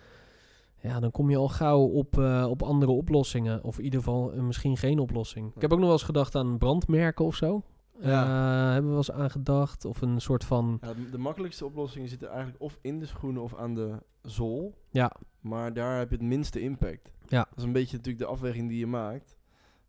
[0.82, 3.64] ja, dan kom je al gauw op, eh, op andere oplossingen.
[3.64, 5.56] Of in ieder geval eh, misschien geen oplossing.
[5.56, 7.64] Ik heb ook nog wel eens gedacht aan brandmerken of zo.
[8.00, 8.24] Ja.
[8.24, 9.86] Eh, hebben we wel eens aan gedacht.
[9.86, 10.78] Of een soort van...
[10.82, 14.78] Ja, de makkelijkste oplossingen zitten eigenlijk of in de schoenen of aan de zool.
[14.90, 17.12] Ja, Maar daar heb je het minste impact.
[17.28, 17.46] Ja.
[17.50, 19.37] Dat is een beetje natuurlijk de afweging die je maakt.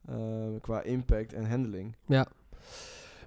[0.09, 1.97] Eh, qua impact en handling.
[2.07, 2.27] Ja.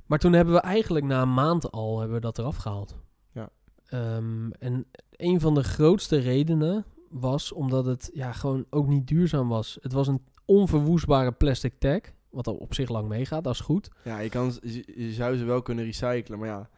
[0.06, 2.96] Maar toen hebben we eigenlijk na een maand al hebben we dat eraf gehaald.
[3.32, 3.50] Ja.
[3.86, 9.50] Ehm, en een van de grootste redenen was omdat het ja, gewoon ook niet duurzaam
[9.50, 9.78] was.
[9.82, 12.00] Het was een onverwoestbare plastic tag.
[12.30, 13.90] Wat al op zich lang meegaat, dat is goed.
[14.04, 16.70] Ja, je, kan, z- je, je zou ze wel kunnen recyclen, maar ja.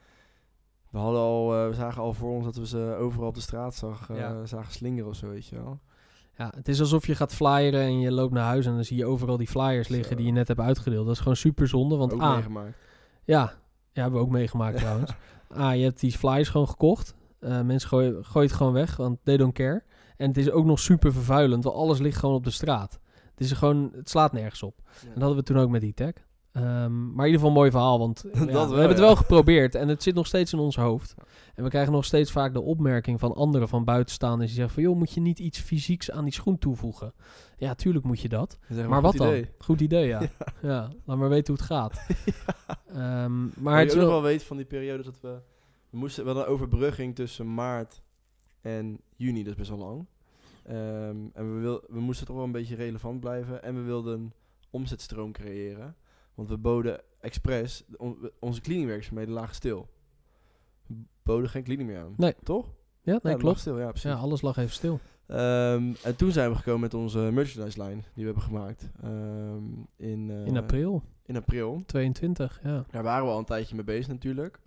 [0.90, 3.42] We, hadden al, eh, we zagen al voor ons dat we ze overal op de
[3.42, 4.46] straat zag, eh, Ja.
[4.46, 5.80] zagen slingeren of zo, weet je wel.
[6.38, 8.98] Ja, het is alsof je gaat flyeren en je loopt naar huis en dan zie
[8.98, 10.16] je overal die flyers liggen Zo.
[10.16, 11.06] die je net hebt uitgedeeld.
[11.06, 12.78] Dat is gewoon super zonde, want Ook A, meegemaakt.
[13.24, 13.54] Ja,
[13.92, 15.12] ja, hebben we ook meegemaakt trouwens.
[15.50, 17.16] Ah, je hebt die flyers gewoon gekocht.
[17.40, 19.84] Eh, mensen gooien, gooien het gewoon weg, want they don't care.
[20.18, 23.00] En het is ook nog super vervuilend, want alles ligt gewoon op de straat.
[23.14, 24.82] Het, is gewoon, het slaat nergens op.
[25.02, 26.14] En dat hadden we toen ook met die tag.
[26.54, 29.76] Ehm, maar in ieder geval een mooi verhaal, want ja, we hebben het wel geprobeerd.
[29.76, 31.14] En het zit nog steeds in ons hoofd.
[31.56, 34.48] En we krijgen nog steeds vaak de opmerking van anderen van buitenstaanders...
[34.48, 37.14] die zeggen van, joh, moet je niet iets fysieks aan die schoen toevoegen?
[37.58, 38.60] Ja, tuurlijk moet je dat.
[38.88, 39.46] Maar wat dan?
[39.58, 40.22] Goed idee, ja.
[40.62, 40.90] Ja.
[41.06, 42.02] laat maar weten hoe het gaat.
[42.88, 44.22] Ehm, maar Maar het je ook nog wel...
[44.22, 45.40] wel weet van die periode dat we...
[45.90, 48.02] We moesten wel een overbrugging tussen maart
[48.62, 50.06] en juni, dat is best wel lang.
[50.64, 53.64] Ehm, en we, wil, we moesten toch wel een beetje relevant blijven.
[53.64, 54.34] En we wilden een
[54.70, 55.96] omzetstroom creëren.
[56.36, 57.84] Want we boden expres...
[57.98, 59.90] on- onze cleaningwerkzaamheden lagen stil.
[60.88, 62.14] We boden geen cleaning meer aan.
[62.18, 62.36] Nee.
[62.44, 62.66] Toch?
[62.66, 63.60] Ja, Ja, nee, dat lag klopt.
[63.60, 64.10] stil, ja, precies.
[64.12, 65.00] Ja, alles lag even stil.
[65.28, 68.90] Ehm, en toen zijn we gekomen met onze merchandise line die we hebben gemaakt.
[69.02, 69.64] ehm,
[69.96, 71.84] in, eh, In april In april.
[71.86, 72.86] 22, ja.
[72.92, 74.60] Daar waren we al een tijdje mee bezig natuurlijk.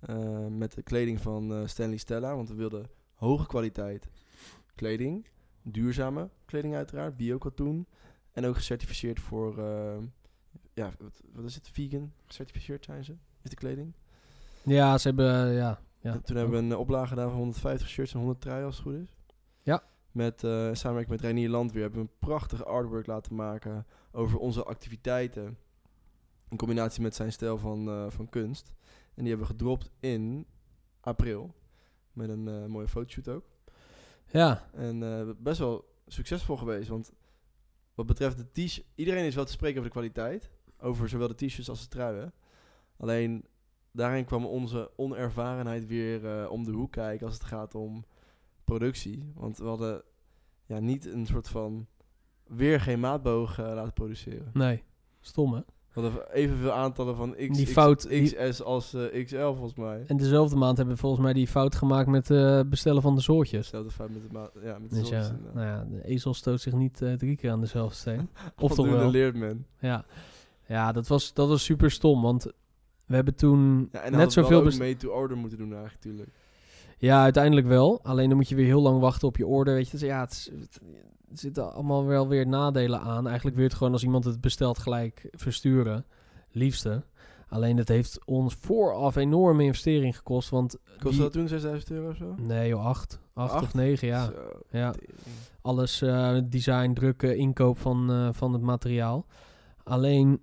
[0.00, 2.36] Eh, met de kleding van eh, Stanley Stella.
[2.36, 4.08] Want we wilden hoge kwaliteit
[4.74, 5.26] kleding.
[5.62, 7.16] Duurzame kleding uiteraard.
[7.16, 7.86] Bio-katoen.
[8.32, 9.58] En ook gecertificeerd voor...
[10.74, 11.68] ja, wat, wat is het?
[11.68, 13.16] Vegan gecertificeerd zijn ze?
[13.42, 13.92] Is de kleding?
[14.62, 15.80] Ja, ze hebben, eh, ja.
[16.00, 16.12] ja.
[16.12, 18.84] En toen hebben we een oplage gedaan van 150 shirts en 100 truien als het
[18.84, 19.16] goed is.
[19.62, 19.82] Ja.
[20.10, 24.64] Met eh samenwerking met Reinier Landweer hebben we een prachtige artwork laten maken over onze
[24.64, 25.58] activiteiten.
[26.48, 28.72] In combinatie met zijn stijl van, eh, van kunst.
[29.14, 30.46] En die hebben we gedropt in
[31.00, 31.54] april.
[32.12, 33.44] Met een mooie fotoshoot ook.
[34.26, 36.88] Ja, En best wel succesvol geweest.
[36.88, 37.12] Want
[37.94, 38.86] wat betreft de t-shirt...
[38.94, 40.50] Iedereen is wel te spreken over de kwaliteit.
[40.82, 42.32] Over zowel de t-shirts als de truien.
[42.96, 43.44] Alleen
[43.92, 48.04] daarin kwam onze onervarenheid weer eh, om de hoek kijken als het gaat om
[48.64, 49.32] productie.
[49.34, 50.02] Want we hadden
[50.66, 51.86] ja, niet een soort van...
[52.46, 54.50] Weer geen maatboog eh, laten produceren.
[54.52, 54.82] nee.
[55.20, 55.60] Stom, hè?
[55.92, 59.74] We hadden evenveel aantallen van X, Die X- fout- die- XS als eh, XL volgens
[59.74, 60.04] mij.
[60.06, 63.20] En dezelfde maand hebben we volgens mij die fout gemaakt met het bestellen van de
[63.20, 63.60] zoortjes.
[63.60, 64.52] Hetzelfde fout met de maat.
[64.62, 65.36] Ja, met de Dus ja.
[65.54, 68.28] nou ja, de ezel stoot zich niet drie keer aan dezelfde steen.
[68.60, 69.10] Of toch wel?
[69.10, 69.66] leert men.
[69.78, 70.04] Ja,
[70.66, 72.44] ja dat, was, dat was super stom, want
[73.06, 74.62] we hebben toen Ja, en net zoveel...
[74.62, 76.30] best- mee to order moeten doen eigenlijk, natuurlijk.
[76.98, 78.00] Ja, uiteindelijk wel.
[78.02, 79.74] Alleen dan moet je weer heel lang wachten op je order.
[79.74, 80.80] Weet je, dus ja, het, is- het,
[81.30, 83.26] er zitten allemaal wel weer nadelen aan.
[83.26, 86.04] Eigenlijk wil je het gewoon als iemand het bestelt gelijk versturen.
[86.50, 87.02] Liefste.
[87.48, 90.48] Alleen het heeft ons vooraf enorme investering gekost.
[90.50, 92.34] Want Kostte die- dat toen 6000 euro of zo?
[92.38, 93.20] Nee joh, acht.
[93.34, 93.62] Acht, Acht?
[93.62, 94.24] of negen, ja.
[94.24, 94.32] Zo,
[94.70, 94.94] ja.
[95.62, 99.26] Alles eh, design, drukken, inkoop van, eh, van het materiaal.
[99.84, 100.40] Alleen,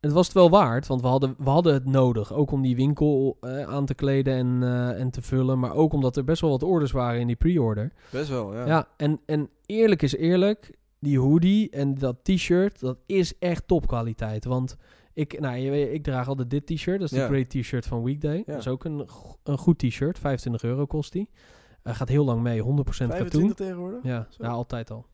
[0.00, 2.32] het was het wel waard, want we hadden, we hadden het nodig.
[2.32, 5.58] Ook om die winkel eh, aan te kleden en, eh, en te vullen.
[5.58, 7.92] Maar ook omdat er best wel wat orders waren in die pre-order.
[8.10, 8.66] Best wel, ja.
[8.66, 14.44] Ja, en, en eerlijk is eerlijk, die hoodie en dat t-shirt, dat is echt topkwaliteit.
[14.44, 14.76] Want
[15.12, 17.26] ik, nou, je weet, ik draag altijd dit t-shirt, dat is Ja.
[17.28, 18.36] de Great T-shirt van Weekday.
[18.36, 18.42] Ja.
[18.46, 19.08] Dat is ook een,
[19.42, 21.28] een goed t-shirt, 25 euro kost die.
[21.84, 22.84] Gaat heel lang mee, 100% katoen.
[23.08, 24.02] 25 tegenwoordig?
[24.02, 25.06] Ja, altijd al.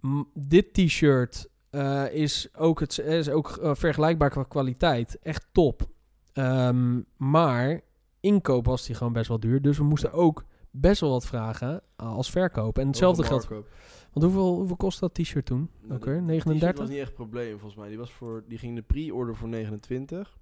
[0.00, 5.18] M- dit t-shirt eh, is ook, het, is ook eh, vergelijkbaar qua kwaliteit.
[5.18, 5.88] Echt top.
[6.32, 7.80] Ehm, maar
[8.20, 9.62] inkoop was die gewoon best wel duur.
[9.62, 12.78] Dus we moesten ook best wel wat vragen als verkoop.
[12.78, 13.48] En hetzelfde geldt.
[13.48, 15.70] Want hoeveel, hoeveel kost dat t-shirt toen?
[15.82, 16.78] Nou, t-shirt 39?
[16.78, 17.88] was niet echt een probleem volgens mij.
[17.88, 20.38] Die, was voor, die ging in de pre-order voor 29.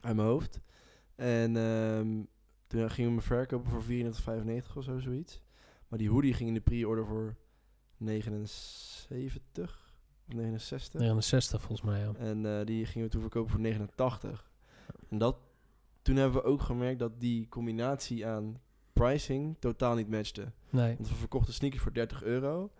[0.00, 0.60] Uit mijn hoofd.
[1.14, 2.22] En ehm,
[2.66, 5.42] toen gingen we hem verkopen voor 34,95 of zo, zoiets.
[5.88, 7.36] Maar die hoodie ging in de pre-order voor
[7.96, 9.89] 79 of
[10.34, 11.00] 69.
[11.00, 12.12] 69 volgens mij, ja.
[12.18, 14.50] En eh, die gingen we toen verkopen voor 89.
[15.08, 15.36] En dat,
[16.02, 18.60] toen hebben we ook gemerkt dat die combinatie aan
[18.92, 20.52] pricing totaal niet matchte.
[20.70, 20.94] Nee.
[20.96, 22.70] Want we verkochten sneakers voor 30 euro.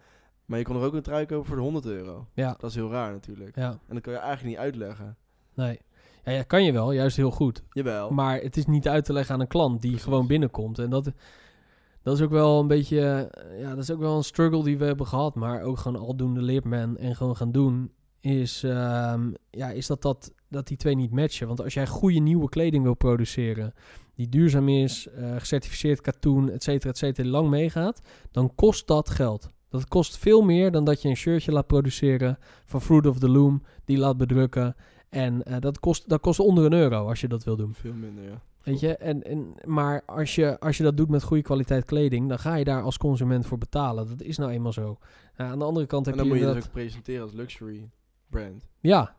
[0.45, 2.27] Maar je kon er ook een trui kopen voor de 100 euro.
[2.35, 3.57] Ja, Dat is heel raar natuurlijk.
[3.57, 5.17] ja, En dat kan je eigenlijk niet uitleggen.
[5.55, 5.81] nee.
[6.25, 7.63] Ja, ja, kan je wel, juist heel goed.
[7.73, 8.11] Jawel.
[8.11, 10.09] Maar het is niet uit te leggen aan een klant die Precies.
[10.09, 10.79] gewoon binnenkomt.
[10.79, 11.13] En dat,
[12.03, 14.85] dat is ook wel een beetje, ja, dat is ook wel een struggle die we
[14.85, 15.35] hebben gehad.
[15.35, 17.93] Maar ook gewoon aldoende leert men en gewoon gaan doen.
[18.21, 21.47] Is, ehm, ja, is dat, dat, dat die twee niet matchen.
[21.47, 23.75] Want als jij goede nieuwe kleding wil produceren,
[24.15, 29.11] die duurzaam is, eh, gecertificeerd katoen, et cetera, et cetera, lang meegaat, dan kost dat
[29.11, 29.51] geld.
[29.69, 33.29] Dat kost veel meer dan dat je een shirtje laat produceren van Fruit of the
[33.29, 34.77] Loom, die laat bedrukken.
[35.11, 37.75] En eh, dat, kost, dat kost onder een euro als je dat wil doen.
[37.75, 38.41] Veel minder, ja.
[38.65, 42.29] Weet je, en, en, maar als je, als je dat doet met goede kwaliteit kleding,
[42.29, 44.09] dan ga je daar als consument voor betalen.
[44.09, 44.99] Dat is nou eenmaal zo.
[45.37, 47.23] Nou, aan de andere kant En heb dan je moet je dat inderdaad- ook presenteren
[47.23, 47.91] als luxury
[48.29, 48.69] brand.
[48.81, 49.17] Ja,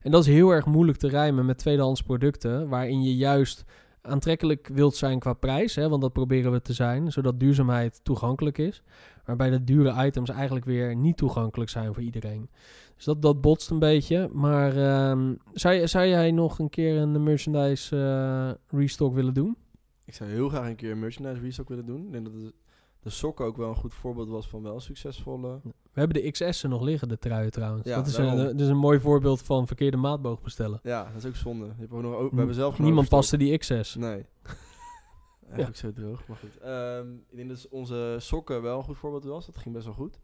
[0.00, 3.64] en dat is heel erg moeilijk te rijmen met tweedehands producten, waarin je juist
[4.08, 8.58] aantrekkelijk wilt zijn qua prijs, hè, want dat proberen we te zijn, zodat duurzaamheid toegankelijk
[8.58, 8.82] is.
[9.24, 12.48] Waarbij de dure items eigenlijk weer niet toegankelijk zijn voor iedereen.
[12.96, 14.28] Dus dat, dat botst een beetje.
[14.32, 19.56] Maar ehm, zou, zou jij nog een keer een merchandise eh, restock willen doen?
[20.04, 22.06] Ik zou heel graag een keer een merchandise restock willen doen.
[22.06, 22.52] Ik denk dat de,
[23.00, 25.60] de sokken ook wel een goed voorbeeld was van wel succesvolle...
[25.92, 27.88] We hebben de XS'en nog liggen, de truien trouwens.
[27.88, 28.38] Ja, dat is daarom.
[28.38, 30.80] een, dat is een mooi voorbeeld van verkeerde maatboog bestellen.
[30.82, 31.64] Ja, dat is ook zonde.
[31.64, 33.94] Je hebt ook nog, we hebben zelf Niemand paste die XS.
[33.94, 34.26] Nee.
[35.46, 36.58] Eigenlijk zo droog, maar goed.
[36.58, 39.46] Ehm, ik denk dat onze sokken wel een goed voorbeeld was.
[39.46, 40.20] Dat ging best wel goed.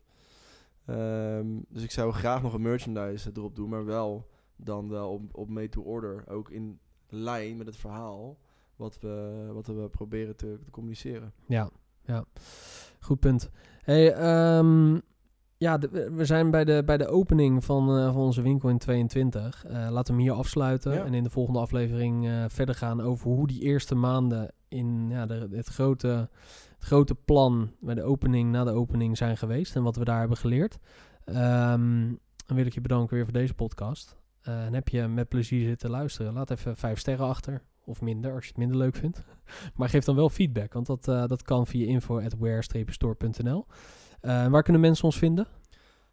[0.86, 5.22] Ehm, dus ik zou graag nog een merchandise erop doen, maar wel dan wel op,
[5.32, 6.24] op made to order.
[6.28, 8.38] Ook in lijn met het verhaal
[8.76, 11.32] wat we, wat we proberen te, te communiceren.
[11.46, 11.70] Ja,
[12.04, 12.24] ja.
[13.00, 13.50] Goed punt.
[13.82, 14.98] Hey, ehm,
[15.56, 18.78] ja, de- we- zijn bij de, bij de opening van, eh, van onze winkel in
[18.78, 19.64] 22.
[19.64, 21.04] Eh, laten we hem hier afsluiten Ja.
[21.04, 25.26] en in de volgende aflevering eh, verder gaan over hoe die eerste maanden in ja,
[25.26, 26.28] de, het, grote,
[26.74, 30.18] het grote plan bij de opening, na de opening zijn geweest en wat we daar
[30.18, 30.78] hebben geleerd.
[31.24, 32.12] Ehm,
[32.46, 34.16] dan wil ik je bedanken weer voor deze podcast.
[34.42, 37.62] En heb je met plezier zitten luisteren, laat even vijf sterren achter.
[37.84, 39.22] Of minder, als je het minder leuk vindt.
[39.76, 43.66] Maar geef dan wel feedback, want dat, eh, dat kan via info.where-store.nl.
[44.20, 45.46] Eh, waar kunnen mensen ons vinden?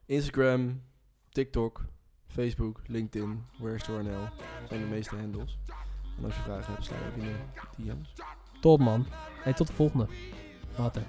[0.05, 0.81] Instagram,
[1.29, 1.85] TikTok,
[2.27, 4.27] Facebook, LinkedIn, WhereStoreNL
[4.67, 5.59] zijn de meeste handles.
[6.17, 8.13] En als je vragen hebt, sla je de DM's.
[8.61, 9.05] Top man.
[9.43, 10.07] Hey, tot de volgende.
[10.77, 11.03] Later.